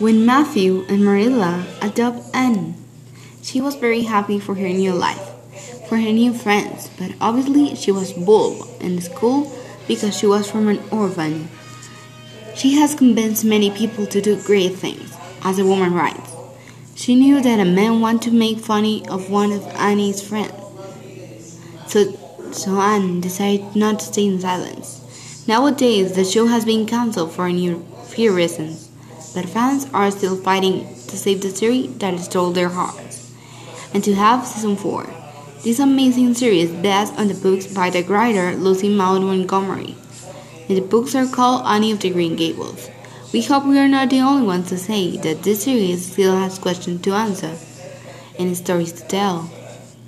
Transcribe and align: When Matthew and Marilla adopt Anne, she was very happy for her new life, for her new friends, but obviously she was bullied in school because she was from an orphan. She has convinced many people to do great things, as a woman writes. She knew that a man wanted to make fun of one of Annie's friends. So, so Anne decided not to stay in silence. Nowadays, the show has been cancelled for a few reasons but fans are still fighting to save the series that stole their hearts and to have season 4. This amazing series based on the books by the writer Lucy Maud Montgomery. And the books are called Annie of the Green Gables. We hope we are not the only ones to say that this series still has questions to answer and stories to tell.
When 0.00 0.24
Matthew 0.24 0.86
and 0.88 1.04
Marilla 1.04 1.66
adopt 1.82 2.34
Anne, 2.34 2.74
she 3.42 3.60
was 3.60 3.74
very 3.74 4.04
happy 4.04 4.40
for 4.40 4.54
her 4.54 4.68
new 4.70 4.94
life, 4.94 5.28
for 5.90 5.98
her 5.98 6.10
new 6.10 6.32
friends, 6.32 6.88
but 6.98 7.12
obviously 7.20 7.74
she 7.76 7.92
was 7.92 8.14
bullied 8.14 8.64
in 8.80 9.02
school 9.02 9.52
because 9.86 10.16
she 10.16 10.26
was 10.26 10.50
from 10.50 10.68
an 10.68 10.80
orphan. 10.90 11.50
She 12.54 12.76
has 12.76 12.94
convinced 12.94 13.44
many 13.44 13.70
people 13.70 14.06
to 14.06 14.22
do 14.22 14.40
great 14.40 14.72
things, 14.72 15.14
as 15.44 15.58
a 15.58 15.66
woman 15.66 15.92
writes. 15.92 16.32
She 16.94 17.14
knew 17.14 17.42
that 17.42 17.60
a 17.60 17.66
man 17.66 18.00
wanted 18.00 18.30
to 18.30 18.34
make 18.34 18.60
fun 18.60 19.02
of 19.10 19.28
one 19.28 19.52
of 19.52 19.66
Annie's 19.76 20.26
friends. 20.26 21.60
So, 21.88 22.12
so 22.52 22.80
Anne 22.80 23.20
decided 23.20 23.76
not 23.76 23.98
to 23.98 24.06
stay 24.06 24.24
in 24.24 24.40
silence. 24.40 25.44
Nowadays, 25.46 26.14
the 26.14 26.24
show 26.24 26.46
has 26.46 26.64
been 26.64 26.86
cancelled 26.86 27.32
for 27.32 27.46
a 27.46 27.78
few 28.06 28.34
reasons 28.34 28.89
but 29.34 29.48
fans 29.48 29.86
are 29.92 30.10
still 30.10 30.36
fighting 30.36 30.86
to 31.08 31.16
save 31.16 31.40
the 31.40 31.50
series 31.50 31.96
that 31.98 32.18
stole 32.20 32.50
their 32.50 32.68
hearts 32.68 33.32
and 33.92 34.02
to 34.04 34.14
have 34.14 34.46
season 34.46 34.76
4. 34.76 35.06
This 35.62 35.78
amazing 35.78 36.34
series 36.34 36.70
based 36.70 37.14
on 37.18 37.28
the 37.28 37.34
books 37.34 37.66
by 37.66 37.90
the 37.90 38.02
writer 38.02 38.56
Lucy 38.56 38.88
Maud 38.88 39.22
Montgomery. 39.22 39.96
And 40.68 40.76
the 40.76 40.82
books 40.82 41.14
are 41.14 41.26
called 41.26 41.66
Annie 41.66 41.92
of 41.92 42.00
the 42.00 42.10
Green 42.10 42.36
Gables. 42.36 42.88
We 43.32 43.42
hope 43.42 43.66
we 43.66 43.78
are 43.78 43.88
not 43.88 44.10
the 44.10 44.20
only 44.20 44.46
ones 44.46 44.68
to 44.70 44.78
say 44.78 45.16
that 45.18 45.42
this 45.42 45.64
series 45.64 46.12
still 46.12 46.36
has 46.36 46.58
questions 46.58 47.02
to 47.02 47.12
answer 47.12 47.56
and 48.38 48.56
stories 48.56 48.92
to 48.92 49.06
tell. 49.06 49.50